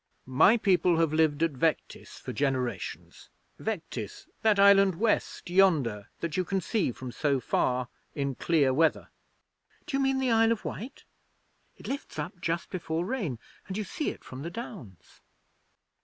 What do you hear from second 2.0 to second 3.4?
for generations.